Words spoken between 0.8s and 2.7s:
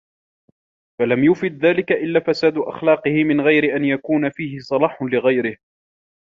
فَلَمْ يَفِدْ ذَلِكَ إلَّا فَسَادَ